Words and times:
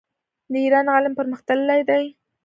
د 0.51 0.53
ایران 0.63 0.85
علم 0.95 1.13
پرمختللی 1.19 1.79
دی. 1.89 2.03